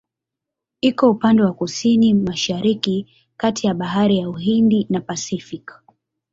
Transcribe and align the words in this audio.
Iko 0.81 1.09
upande 1.11 1.43
wa 1.43 1.53
Kusini-Mashariki 1.53 3.05
kati 3.37 3.67
ya 3.67 3.73
Bahari 3.73 4.17
ya 4.17 4.29
Uhindi 4.29 4.87
na 4.89 5.01
Pasifiki. 5.01 5.73